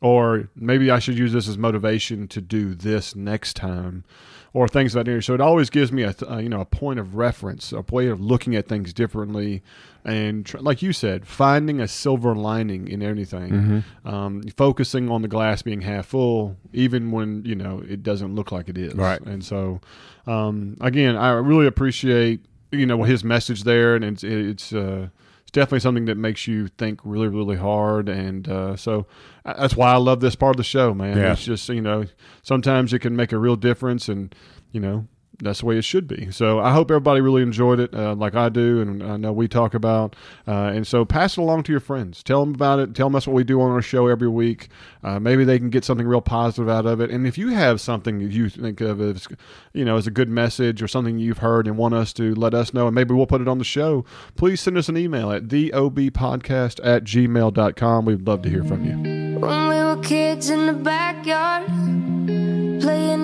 [0.02, 4.04] Or maybe I should use this as motivation to do this next time,
[4.52, 5.10] or things like that.
[5.12, 5.22] nature.
[5.22, 7.82] So it always gives me a th- uh, you know a point of reference, a
[7.82, 9.62] way of looking at things differently,
[10.04, 15.28] and tr- like you said, finding a silver lining in anything, um, focusing on the
[15.28, 18.94] glass being half full, even when you know it doesn't look like it is.
[18.94, 19.20] Right.
[19.20, 19.80] And so,
[20.26, 22.40] um, again, I really appreciate
[22.72, 24.72] you know his message there, and it's it's.
[24.72, 25.21] Uh, it's
[25.52, 29.06] definitely something that makes you think really, really hard, and uh, so
[29.44, 31.16] uh, that's why I love this part of the show, man.
[31.16, 31.32] Yeah.
[31.32, 32.04] It's just you know
[32.42, 34.34] sometimes it can make a real difference, and
[34.70, 35.06] you know
[35.42, 36.30] that's the way it should be.
[36.30, 39.48] So I hope everybody really enjoyed it, uh, like I do, and I know we
[39.48, 40.14] talk about.
[40.46, 42.22] Uh, and so pass it along to your friends.
[42.22, 42.94] Tell them about it.
[42.94, 44.68] Tell them that's what we do on our show every week.
[45.02, 47.10] Uh, maybe they can get something real positive out of it.
[47.10, 49.26] And if you have something you think of as,
[49.72, 52.54] you know, as a good message or something you've heard and want us to let
[52.54, 54.04] us know, and maybe we'll put it on the show,
[54.36, 58.04] please send us an email at theobpodcast at gmail.com.
[58.04, 59.40] We'd love to hear from you.
[59.40, 61.81] When we were kids in the backyard,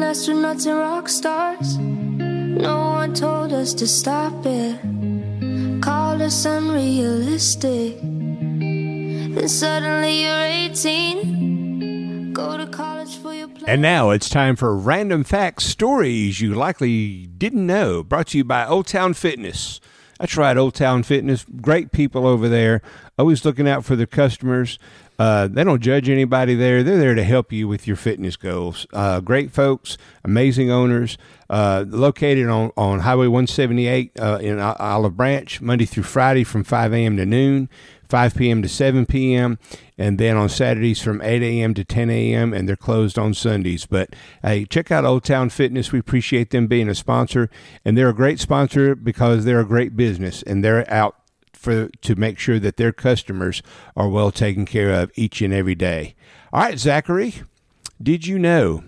[0.08, 1.76] astronauts and rock stars.
[1.76, 4.80] No one told us to stop it,
[5.82, 8.00] called us unrealistic.
[8.00, 13.68] Then suddenly you're 18, go to college for your plan.
[13.68, 18.02] And now it's time for random facts stories you likely didn't know.
[18.02, 19.78] Brought to you by Old Town Fitness.
[20.18, 21.44] That's right, Old Town Fitness.
[21.60, 22.80] Great people over there,
[23.18, 24.78] always looking out for their customers.
[25.18, 26.82] Uh, they don't judge anybody there.
[26.82, 28.86] They're there to help you with your fitness goals.
[28.92, 31.18] Uh, great folks, amazing owners.
[31.50, 36.92] Uh, located on, on Highway 178 uh, in Olive Branch, Monday through Friday from 5
[36.92, 37.16] a.m.
[37.16, 37.68] to noon,
[38.08, 38.62] 5 p.m.
[38.62, 39.58] to 7 p.m.,
[39.96, 41.74] and then on Saturdays from 8 a.m.
[41.74, 43.86] to 10 a.m., and they're closed on Sundays.
[43.86, 45.90] But hey, check out Old Town Fitness.
[45.90, 47.50] We appreciate them being a sponsor,
[47.84, 51.16] and they're a great sponsor because they're a great business, and they're out
[51.58, 53.62] for to make sure that their customers
[53.96, 56.14] are well taken care of each and every day.
[56.52, 57.34] All right, Zachary,
[58.02, 58.84] did you know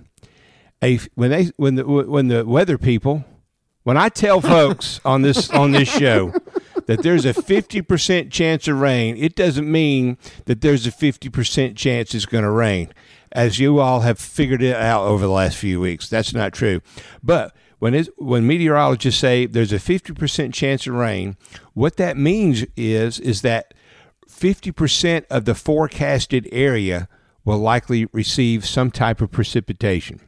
[0.82, 3.24] a when they when the when the weather people
[3.82, 6.32] when I tell folks on this on this show
[6.86, 12.14] that there's a 50% chance of rain, it doesn't mean that there's a 50% chance
[12.14, 12.92] it's going to rain.
[13.32, 16.80] As you all have figured it out over the last few weeks, that's not true.
[17.22, 21.36] But when when meteorologists say there's a 50% chance of rain,
[21.74, 23.74] what that means is is that
[24.28, 27.08] 50% of the forecasted area
[27.44, 30.20] will likely receive some type of precipitation.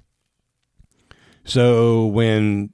[1.44, 2.72] So when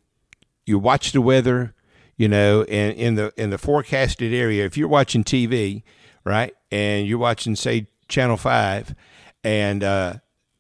[0.65, 1.75] you watch the weather,
[2.17, 5.83] you know, and in the in the forecasted area, if you're watching TV,
[6.25, 8.95] right, and you're watching say Channel Five,
[9.43, 10.15] and uh,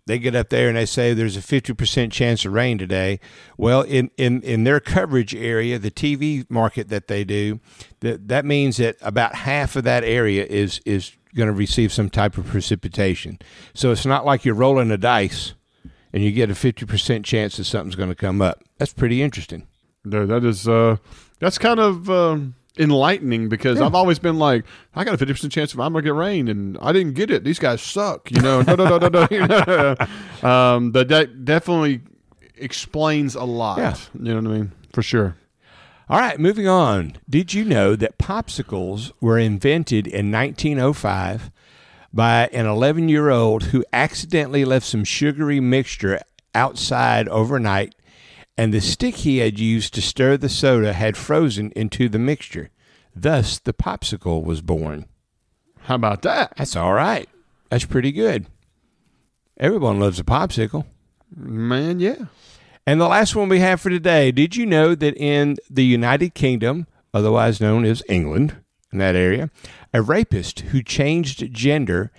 [0.09, 3.21] they get up there and they say there's a 50% chance of rain today.
[3.59, 7.61] Well, in, in, in their coverage area, the TV market that they do,
[8.01, 12.09] that, that means that about half of that area is, is going to receive some
[12.09, 13.38] type of precipitation.
[13.75, 15.53] So it's not like you're rolling a dice
[16.14, 18.64] and you get a 50% chance that something's going to come up.
[18.79, 19.68] That's pretty interesting.
[20.07, 20.97] No, that is uh,
[21.38, 24.64] that's kind of um, enlightening because I've always been like,
[24.95, 27.31] I got a fifty percent chance of I'm gonna get rain, and I didn't get
[27.31, 27.45] it.
[27.45, 28.62] These guys suck, you know.
[28.62, 29.97] no, no, no, no, no.
[30.49, 32.01] um, but that definitely
[32.57, 33.79] explains a lot.
[33.79, 33.97] Yeah.
[34.14, 34.73] You know what I mean?
[34.93, 35.37] For sure.
[36.11, 37.17] All right, moving on.
[37.29, 41.51] Did you know that popsicles were invented in 1905
[42.14, 46.21] by an 11 year old who accidentally left some sugary mixture
[46.55, 47.95] outside overnight,
[48.59, 52.71] and the stick he had used to stir the soda had frozen into the mixture?
[53.14, 55.07] Thus, the popsicle was born.
[55.83, 56.53] How about that?
[56.59, 57.29] That's all right.
[57.71, 58.47] That's pretty good.
[59.59, 60.85] Everyone loves a popsicle.
[61.35, 62.27] Man, yeah.
[62.85, 66.35] And the last one we have for today did you know that in the United
[66.35, 68.57] Kingdom, otherwise known as England,
[68.92, 69.51] in that area,
[69.92, 72.11] a rapist who changed gender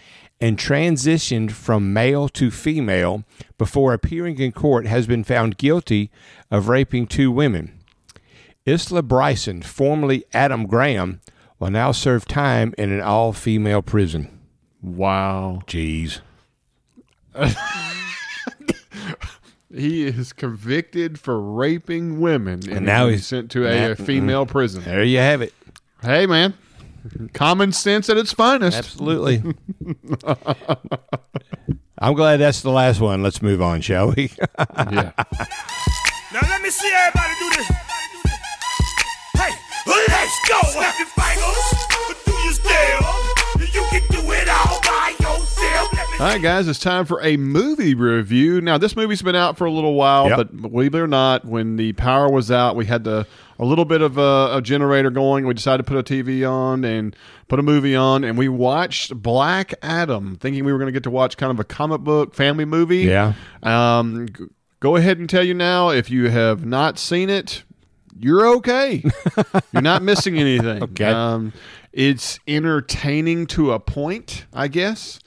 [0.41, 3.23] and transitioned from male to female
[3.58, 6.10] before appearing in court has been found guilty
[6.49, 7.80] of raping two women.
[8.65, 11.21] Isla Bryson, formerly Adam Graham,
[11.60, 14.39] will now serve time in an all female prison.
[14.82, 15.62] Wow.
[15.67, 16.21] Jeez.
[19.73, 24.45] He is convicted for raping women, and, now he's he's- sent to a, a female
[24.45, 24.52] mm-hmm.
[24.52, 24.84] prison.
[24.84, 25.54] There you have it.
[26.02, 26.56] Hey, man,
[27.33, 28.77] common sense at its finest.
[28.77, 29.43] Absolutely.
[32.01, 33.21] I'm glad that's the last one.
[33.23, 34.31] Let's move on, shall we?
[34.91, 35.12] Yeah.
[36.31, 37.71] Now let me see everybody do this.
[46.19, 48.60] All right, guys, it's time for a movie review.
[48.60, 50.36] Now, this movie's been out for a little while, Yep.
[50.38, 53.25] but believe it or not, when the power was out, we had the
[53.58, 55.47] a little bit of a, a generator going.
[55.47, 57.15] We decided to put a TV on and
[57.47, 61.03] put a movie on, and we watched Black Adam, thinking we were going to get
[61.03, 63.03] to watch kind of a comic book family movie.
[63.05, 63.32] Yeah.
[63.63, 64.27] Um,
[64.82, 67.63] go ahead and tell you now if you have not seen it,
[68.19, 69.05] you're okay.
[69.71, 70.84] you're not missing anything.
[70.84, 71.05] Okay.
[71.05, 71.53] Um,
[71.93, 75.21] it's entertaining to a point, I guess.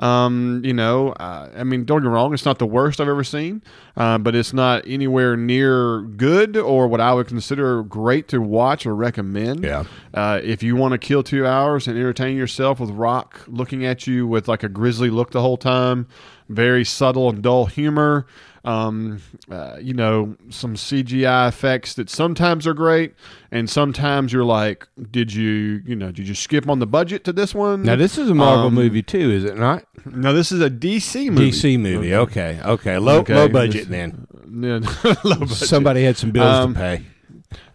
[0.00, 3.08] Um, you know, uh, I mean, don't get me wrong, it's not the worst I've
[3.08, 3.62] ever seen,
[3.96, 8.86] uh, but it's not anywhere near good or what I would consider great to watch
[8.86, 9.64] or recommend.
[9.64, 9.84] Yeah.
[10.14, 14.06] Uh, if you want to kill two hours and entertain yourself with Rock looking at
[14.06, 16.06] you with like a grisly look the whole time,
[16.48, 18.24] very subtle and dull humor,
[18.68, 23.14] um, uh, you know, some CGI effects that sometimes are great,
[23.50, 27.32] and sometimes you're like, did you, you know, did you skip on the budget to
[27.32, 27.82] this one?
[27.82, 29.84] now, this is a Marvel Um, movie, too, is it not?
[30.04, 31.50] No, this is a DC movie.
[31.50, 32.14] DC movie.
[32.14, 32.60] Okay.
[32.64, 32.98] Okay.
[32.98, 34.26] Low, Okay, low this- budget then.
[34.50, 34.80] Yeah,
[35.24, 35.50] low budget.
[35.50, 37.02] Somebody had some bills Um, to pay.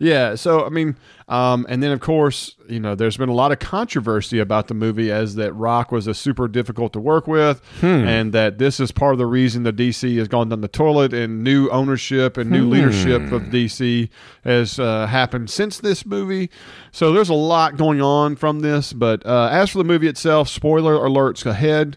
[0.04, 0.98] Yeah, so I mean,
[1.30, 4.74] um, and then of course, you know, there's been a lot of controversy about the
[4.74, 7.62] movie as that Rock was a super difficult to work with,
[8.08, 11.14] and that this is part of the reason the DC has gone down the toilet,
[11.14, 14.10] and new ownership and new leadership of DC
[14.44, 16.50] has uh, happened since this movie.
[16.92, 20.50] So there's a lot going on from this, but uh, as for the movie itself,
[20.50, 21.96] spoiler alerts ahead.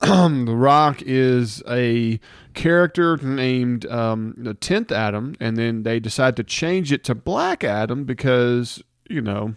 [0.46, 2.20] the Rock is a
[2.54, 7.64] character named um, the Tenth Adam, and then they decide to change it to Black
[7.64, 9.54] Adam because you know,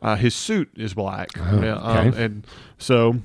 [0.00, 1.30] uh, his suit is black.
[1.38, 2.24] Oh, um, okay.
[2.24, 2.46] and
[2.78, 3.16] so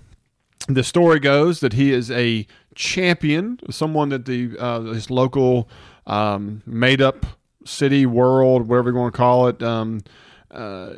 [0.68, 5.70] the story goes that he is a champion, someone that the uh, this local
[6.06, 7.26] um, made up
[7.66, 10.02] city world, whatever you want to call it, um,
[10.52, 10.94] uh,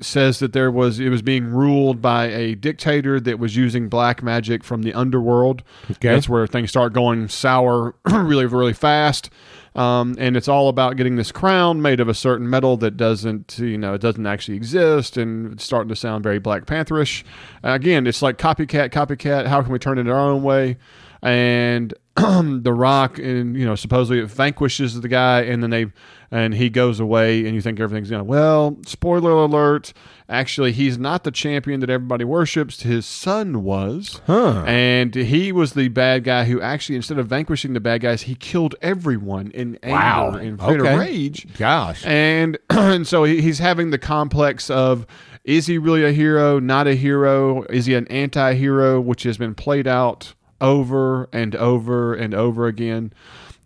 [0.00, 4.22] says that there was it was being ruled by a dictator that was using black
[4.22, 5.62] magic from the underworld.
[5.90, 6.08] Okay.
[6.08, 9.30] That's where things start going sour really really fast.
[9.74, 13.56] Um, and it's all about getting this crown made of a certain metal that doesn't,
[13.58, 17.22] you know, it doesn't actually exist, and it's starting to sound very Black Pantherish.
[17.62, 19.46] again, it's like copycat, copycat.
[19.46, 20.76] How can we turn it our own way?
[21.22, 25.86] And the Rock, and you know, supposedly it vanquishes the guy, and then they,
[26.30, 28.24] and he goes away, and you think everything's gonna.
[28.24, 29.92] Well, spoiler alert.
[30.28, 32.82] Actually, he's not the champion that everybody worships.
[32.82, 34.64] His son was, Huh.
[34.66, 38.34] and he was the bad guy who actually, instead of vanquishing the bad guys, he
[38.36, 40.30] killed everyone in anger Wow.
[40.36, 40.96] and fit Okay.
[40.98, 41.46] rage.
[41.58, 42.04] Gosh.
[42.06, 45.06] And and so he's having the complex of
[45.44, 47.62] is he really a hero, not a hero?
[47.64, 53.12] Is he an anti-hero, which has been played out over and over and over again?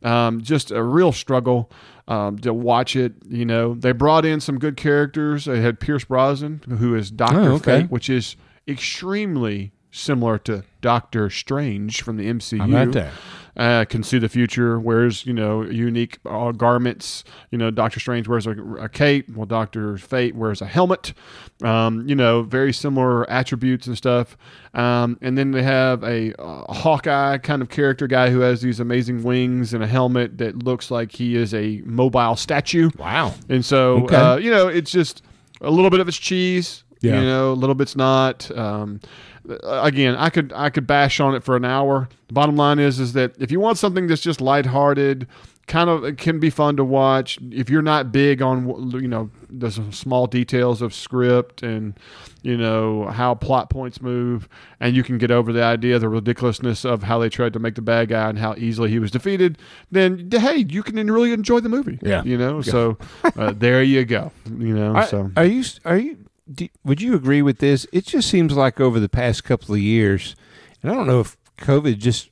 [0.02, 1.70] Um, just a real struggle
[2.08, 3.14] um, to watch it.
[3.28, 5.46] You know, they brought in some good characters.
[5.46, 7.80] They had Pierce Brosnan, who is Doctor Oh, okay.
[7.82, 8.36] Fate, which is
[8.68, 13.12] extremely similar to Doctor Strange from the MCU How about that?
[13.56, 14.78] uh, can see the future.
[14.80, 17.22] Wears you know unique uh, garments.
[17.50, 19.28] You know, Doctor Strange wears a, a cape.
[19.34, 21.14] Well, Doctor Fate wears a helmet.
[21.62, 24.36] Um, you know, very similar attributes and stuff.
[24.74, 29.22] Um, and then they have a, Hawkeye kind of character guy who has these amazing
[29.22, 32.90] wings and a helmet that looks like he is a mobile statue.
[32.98, 33.34] Wow.
[33.48, 34.16] And so, Okay.
[34.16, 35.22] uh, you know, it's just
[35.60, 36.82] a little bit of it's cheese.
[37.00, 37.20] Yeah.
[37.20, 38.50] You know, a little bit's not.
[38.58, 39.00] Um,
[39.48, 42.08] again, I could I could bash on it for an hour.
[42.28, 45.26] The bottom line is is that if you want something that's just lighthearted,
[45.66, 47.38] kind of it can be fun to watch.
[47.50, 51.98] If you're not big on you know the small details of script and
[52.42, 54.48] you know how plot points move,
[54.80, 57.74] and you can get over the idea, the ridiculousness of how they tried to make
[57.74, 59.58] the bad guy and how easily he was defeated,
[59.90, 61.98] then hey, you can really enjoy the movie.
[62.02, 62.22] Yeah.
[62.24, 62.62] you know.
[62.62, 62.98] So
[63.36, 64.32] uh, there you go.
[64.46, 66.18] You know, so are you are you
[66.52, 67.86] do, would you agree with this?
[67.92, 70.36] It just seems like over the past couple of years,
[70.82, 72.30] and I don't know if COVID just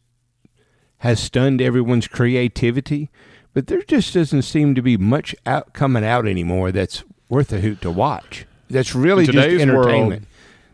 [0.98, 3.10] has stunned everyone's creativity,
[3.54, 7.60] but there just doesn't seem to be much out coming out anymore that's worth a
[7.60, 8.46] hoot to watch.
[8.70, 10.22] That's really just today's World,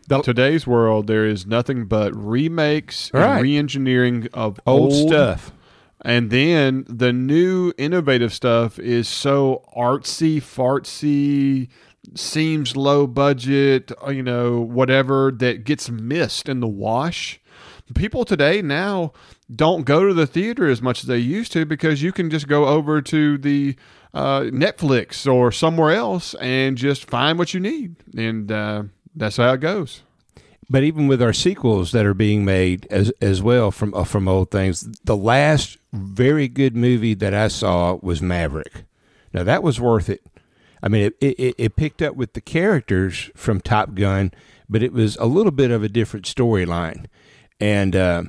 [0.07, 3.33] The today's world, there is nothing but remakes Right.
[3.33, 5.51] and re-engineering of old stuff.
[6.01, 11.67] And then the new innovative stuff is so artsy, fartsy,
[12.15, 17.39] seems low budget, uh, you know, whatever that gets missed in the wash.
[17.95, 19.13] People today now
[19.53, 22.47] don't go to the theater as much as they used to because you can just
[22.47, 23.75] go over to the
[24.13, 27.95] uh, Netflix or somewhere else and just find what you need.
[28.15, 28.83] And uh,
[29.15, 30.03] that's how it goes.
[30.69, 34.27] But even with our sequels that are being made as as well from uh, from
[34.27, 38.83] old things, the last very good movie that I saw was Maverick.
[39.33, 40.21] Now that was worth it.
[40.81, 44.31] I mean, it it, it picked up with the characters from Top Gun,
[44.69, 47.05] but it was a little bit of a different storyline.
[47.59, 48.23] And uh,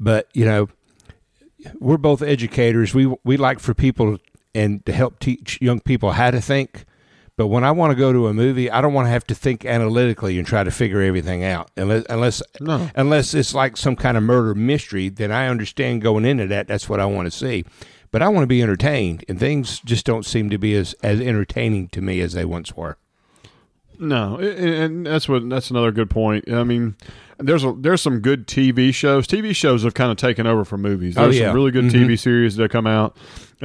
[0.00, 0.68] but you know,
[1.78, 2.94] we're both educators.
[2.94, 4.18] We we like for people
[4.54, 6.84] and to help teach young people how to think.
[7.38, 9.34] But when I want to go to a movie, I don't want to have to
[9.34, 11.70] think analytically and try to figure everything out.
[11.78, 12.90] Unless unless No.
[12.94, 16.68] unless it's like some kind of murder mystery, then I understand going into that.
[16.68, 17.64] That's what I want to see.
[18.12, 21.20] But I want to be entertained, and things just don't seem to be as as
[21.20, 22.96] entertaining to me as they once were.
[23.98, 26.50] No, and that's what that's another good point.
[26.52, 26.94] I mean,
[27.38, 29.26] there's a there's some good TV shows.
[29.26, 31.16] TV shows have kind of taken over for movies.
[31.16, 31.46] Oh, There's yeah.
[31.48, 31.92] some really good Mhm.
[31.92, 33.16] TV series that have come out,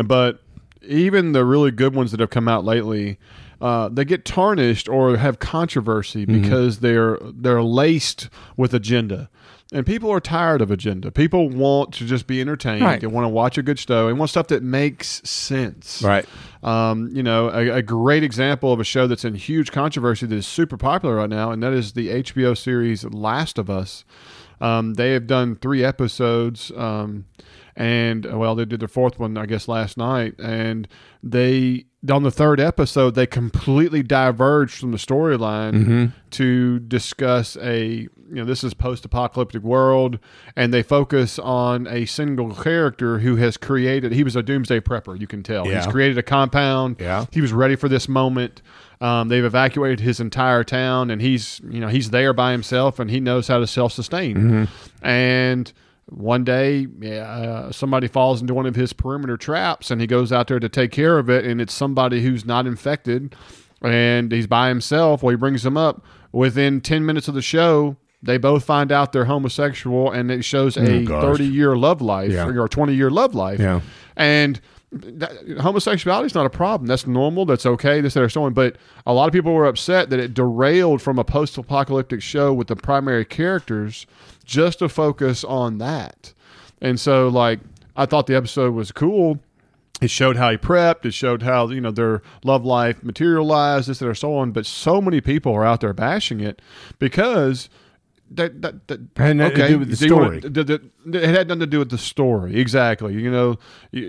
[0.06, 0.42] but
[0.88, 3.18] even the really good ones that have come out lately,
[3.62, 6.42] uh, they get tarnished or have controversy Mm-hmm.
[6.42, 9.30] because they're they're laced with agenda.
[9.74, 11.12] And people are tired of agenda.
[11.12, 12.84] People want to just be entertained.
[12.84, 13.02] Right.
[13.02, 14.08] They want to watch a good show.
[14.08, 16.02] They want stuff that makes sense.
[16.02, 16.26] Right.
[16.64, 20.36] Um, you know, a, a great example of a show that's in huge controversy that
[20.36, 24.06] is super popular right now, and that is the HBO series Last of Us.
[24.62, 27.26] Um, they have done three episodes, um,
[27.76, 30.88] and well, they did their fourth one, I guess, last night, and
[31.22, 38.36] they on the third episode they completely diverged from the storyline to discuss a you
[38.36, 40.20] know this is post-apocalyptic world
[40.56, 45.17] and they focus on a single character who has created he was a doomsday prepper
[45.19, 45.65] you can tell.
[45.65, 46.98] He's created a compound.
[47.00, 47.25] Yeah.
[47.32, 48.62] he was ready for this moment.
[49.00, 53.10] Um, they've evacuated his entire town and he's you know he's there by himself and
[53.10, 54.67] he knows how to self-sustain.
[55.02, 55.71] And
[56.10, 56.88] one day
[57.22, 60.70] uh, somebody falls into one of his perimeter traps and he goes out there to
[60.70, 63.36] take care of it and it's somebody who's not infected
[63.82, 65.22] and he's by himself.
[65.22, 66.04] Well, he brings them up.
[66.32, 70.76] Within ten minutes of the show, they both find out they're homosexual, and it shows
[70.78, 72.48] a Oh, thirty-year love life Yeah.
[72.48, 73.60] or twenty-year love life.
[73.60, 73.82] Yeah.
[74.16, 74.60] and
[74.92, 76.88] that, homosexuality is not a problem.
[76.88, 77.46] That's normal.
[77.46, 78.02] That's okay.
[78.02, 78.54] This, that, or so on.
[78.54, 82.68] But a lot of people were upset that it derailed from a post-apocalyptic show with
[82.68, 84.06] the primary characters
[84.48, 86.33] just to focus on that.
[86.81, 87.60] And so, like,
[87.95, 89.39] I thought the episode was cool.
[90.02, 91.06] It showed how he prepped.
[91.06, 94.52] It showed how you know their love life materialized, this, that, or so on.
[94.52, 96.62] But so many people are out there bashing it
[97.00, 97.67] because
[98.29, 100.52] that that, that Had nothing to do with the do you wanna- story.
[100.54, 100.81] the-
[101.23, 102.60] it had nothing to do with the story.
[102.60, 103.15] Exactly.
[103.15, 103.58] You know,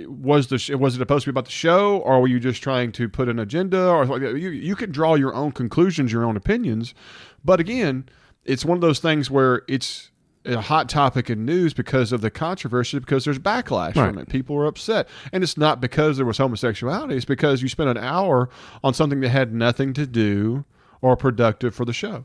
[0.08, 2.92] was the was it supposed to be about the show, or were you just trying
[2.92, 6.36] to put an agenda, or like you you can draw your own conclusions, your own
[6.36, 6.92] opinions.
[7.42, 8.06] But again,
[8.44, 10.10] it's one of those things where it's
[10.44, 14.28] a hot topic in news because of the controversy, because there's backlash from it.
[14.28, 17.16] People are upset, and it's not because there was homosexuality.
[17.16, 18.48] It's because you spent an hour
[18.82, 20.64] on something that had nothing to do
[21.00, 22.24] or productive for the show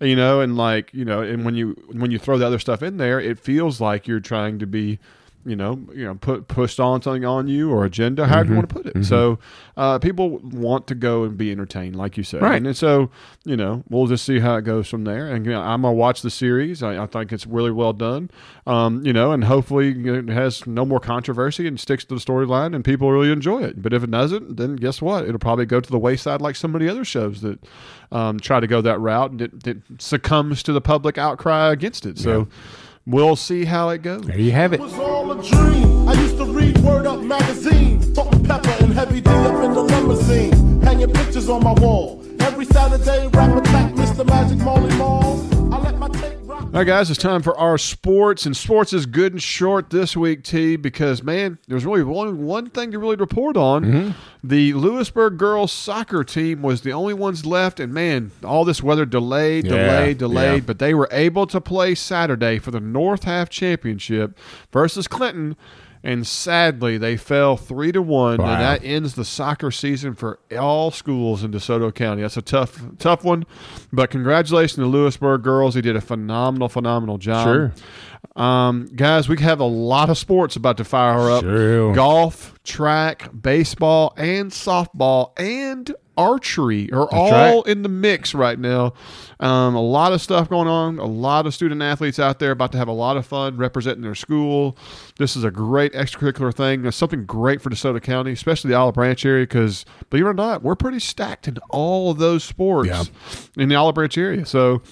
[0.00, 2.82] you know and like you know and when you when you throw the other stuff
[2.82, 4.98] in there it feels like you're trying to be
[5.44, 8.68] you know you know put pushed on something on you or agenda however you want
[8.68, 9.04] to put it.
[9.04, 9.38] So
[9.76, 12.42] uh, people want to go and be entertained like you said.
[12.42, 12.62] Right.
[12.62, 13.10] and so
[13.44, 15.28] you know we'll just see how it goes from there.
[15.28, 16.82] And you know, i'm gonna watch the series.
[16.82, 18.30] I, I think it's really well done.
[18.66, 22.74] Um, you know and hopefully it has no more controversy and sticks to the storyline
[22.74, 23.80] and people really enjoy it.
[23.80, 25.24] But if it doesn't then guess what?
[25.24, 27.58] It'll probably go to the wayside like some of the other shows that
[28.10, 32.06] um, try to go that route and it, it succumbs to the public outcry against
[32.06, 32.18] it.
[32.18, 32.48] So
[33.08, 34.80] we'll see how it goes There you have it.
[34.80, 36.08] was all a dream.
[36.08, 39.72] I used to read Word Up magazine, Salt and Pepper and Heavy D up in
[39.74, 42.22] the limousine, hanging pictures on my wall.
[42.40, 44.26] Every Saturday, rap attack, Mr.
[44.26, 45.47] Magic Molly Mall.
[46.14, 50.16] All right, guys, it's time for our sports, and sports is good and short this
[50.16, 50.76] week, T.
[50.76, 53.84] Because man, there's really one one thing to really report on.
[53.84, 54.10] Mm-hmm.
[54.44, 59.06] The Lewisburg girls soccer team was the only ones left, and man, all this weather
[59.06, 60.66] delayed, Yeah, delayed, delayed, yeah.
[60.66, 64.38] but they were able to play Saturday for the North Half Championship
[64.72, 65.56] versus Clinton.
[66.08, 68.52] And sadly, they fell three to one, Wow.
[68.52, 72.22] and that ends the soccer season for all schools in DeSoto County.
[72.22, 73.44] That's a tough, tough one.
[73.92, 77.44] But congratulations to Lewisburg girls; they did a phenomenal, phenomenal job.
[77.44, 77.72] Sure.
[78.42, 79.28] um, guys.
[79.28, 81.92] We have a lot of sports about to fire up: Sure.
[81.94, 87.66] golf, track, baseball, and softball, and archery are all right.
[87.66, 88.92] in the mix right now.
[89.40, 90.98] Um, a lot of stuff going on.
[90.98, 94.02] A lot of student athletes out there about to have a lot of fun representing
[94.02, 94.76] their school.
[95.16, 96.84] This is a great extracurricular thing.
[96.84, 100.34] It's something great for DeSoto County, especially the Olive Branch area, because believe it or
[100.34, 103.04] not, we're pretty stacked in all of those sports Yeah.
[103.62, 104.44] in the Olive Branch area.
[104.44, 104.82] So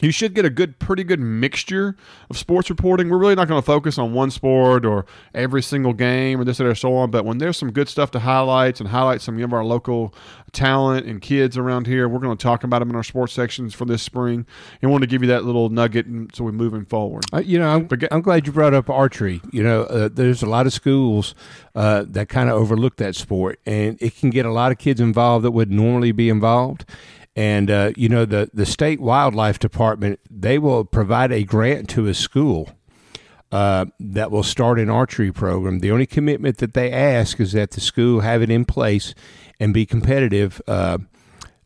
[0.00, 1.96] you should get a good, pretty good mixture
[2.28, 3.08] of sports reporting.
[3.08, 6.60] We're really not going to focus on one sport or every single game or this
[6.60, 7.10] or so on.
[7.10, 10.14] But when there's some good stuff to highlight and highlight some of our local
[10.52, 13.74] talent and kids around here, we're going to talk about them in our sports sections
[13.74, 14.46] for this spring.
[14.82, 17.24] And want to give you that little nugget, and so we're moving forward.
[17.32, 19.40] Uh, you know, I'm, I'm glad you brought up archery.
[19.52, 21.34] You know, uh, there's a lot of schools
[21.74, 25.00] uh, that kind of overlook that sport, and it can get a lot of kids
[25.00, 26.84] involved that would normally be involved.
[27.40, 32.06] And uh, you know, the the state wildlife department they will provide a grant to
[32.06, 32.68] a school
[33.50, 35.78] uh, that will start an archery program.
[35.78, 39.14] The only commitment that they ask is that the school have it in place
[39.58, 40.60] and be competitive.
[40.68, 40.98] Uh,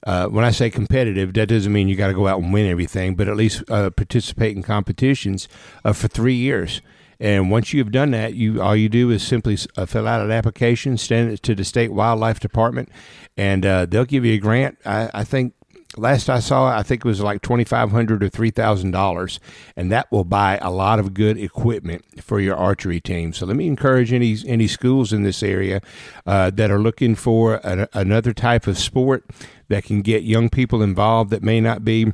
[0.07, 2.71] uh, when I say competitive, that doesn't mean you got to go out and win
[2.71, 5.49] everything, but at least uh, participate in competitions
[5.85, 6.83] uh, for three years.
[7.19, 10.31] And once you've done that, you all you do is simply uh, fill out an
[10.31, 12.91] application, send it to the state wildlife department,
[13.37, 14.79] and uh, they'll give you a grant.
[14.87, 15.55] I, I think
[15.97, 19.41] last I saw, I think it was like twenty five hundred or three thousand dollars,
[19.77, 23.33] and that will buy a lot of good equipment for your archery team.
[23.33, 25.81] So let me encourage any any schools in this area
[26.27, 29.25] uh, that are looking for a, another type of sport
[29.69, 32.13] that can get young people involved that may not be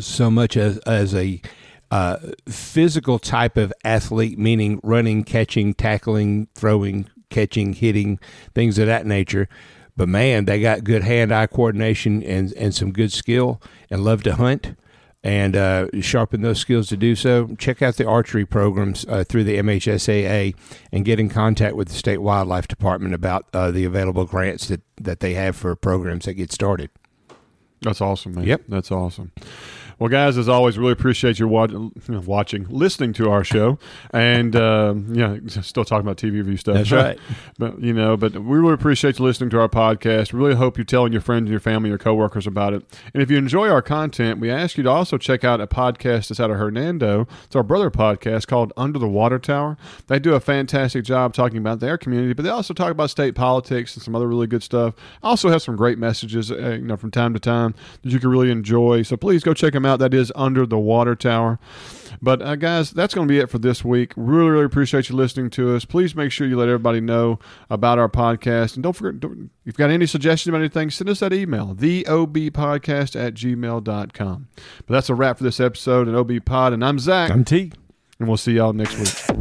[0.00, 1.40] so much as as a
[1.90, 2.16] uh,
[2.48, 8.18] physical type of athlete, meaning running, catching, tackling, throwing, catching, hitting,
[8.54, 9.48] things of that nature.
[9.96, 14.34] But man, they got good hand-eye coordination and and some good skill, and love to
[14.34, 14.74] hunt
[15.24, 17.54] and uh, sharpen those skills to do so.
[17.58, 20.54] Check out the archery programs uh, through the MHSAA
[20.90, 24.80] and get in contact with the state wildlife department about uh, the available grants that
[25.00, 26.90] that they have for programs that get started.
[27.82, 28.44] That's awesome, man.
[28.44, 28.62] Yep.
[28.68, 29.32] That's awesome.
[29.98, 31.72] Well, guys, as always, really appreciate you watch,
[32.08, 33.78] watching, listening to our show,
[34.10, 36.76] and um, yeah, still talking about TV review stuff.
[36.76, 37.18] That's right.
[37.58, 40.32] but you know, but we really appreciate you listening to our podcast.
[40.32, 42.84] Really hope you're telling your friends and your family, your coworkers about it.
[43.14, 46.28] And if you enjoy our content, we ask you to also check out a podcast
[46.28, 47.26] that's out of Hernando.
[47.44, 49.76] It's our brother podcast called Under the Water Tower.
[50.06, 53.34] They do a fantastic job talking about their community, but they also talk about state
[53.34, 54.94] politics and some other really good stuff.
[55.22, 58.30] Also have some great messages, uh, you know, from time to time that you can
[58.30, 59.02] really enjoy.
[59.02, 59.98] So please go check them out.
[59.98, 61.58] That is Under the Water Tower.
[62.20, 64.12] But uh, guys, that's going to be it for this week.
[64.16, 65.84] Really, really appreciate you listening to us.
[65.84, 68.74] Please make sure you let everybody know about our podcast.
[68.74, 71.74] And don't forget, don't, if you've got any suggestions about anything, send us that email,
[71.74, 74.48] theobpodcast at gmail.com.
[74.54, 76.72] But that's a wrap for this episode at OB Pod.
[76.72, 77.30] And I'm Zach.
[77.30, 77.72] I'm T.
[78.20, 79.36] And we'll see y'all next week.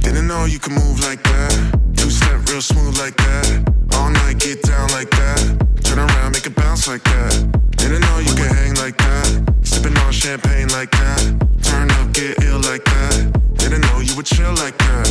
[0.00, 1.78] Didn't know you could move like that.
[1.94, 3.85] Two step real smooth like that.
[4.06, 5.40] All night, get down like that.
[5.82, 7.32] Turn around, make it bounce like that.
[7.76, 9.54] Didn't know you could hang like that.
[9.62, 11.22] Sipping on champagne like that.
[11.60, 13.56] Turn up, get ill like that.
[13.56, 15.08] Didn't know you would chill like that.